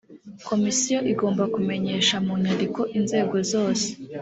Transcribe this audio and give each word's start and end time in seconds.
komisiyo 0.47 0.97
igomba 1.11 1.43
kumenyesha 1.53 2.15
mu 2.25 2.33
nyandiko 2.43 2.81
inzego 2.97 3.35
zose 3.51 3.87